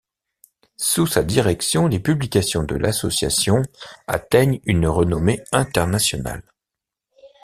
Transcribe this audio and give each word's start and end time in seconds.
Sous 0.79 1.05
sa 1.05 1.21
direction, 1.21 1.85
les 1.85 1.99
publications 1.99 2.63
de 2.63 2.73
l'association 2.73 3.61
atteignent 4.07 4.59
une 4.63 4.87
renommée 4.87 5.43
internationale. 5.51 6.41